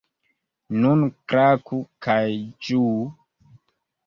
[0.85, 1.03] Nun
[1.33, 2.17] klaku kaj
[2.71, 2.97] ĝuu!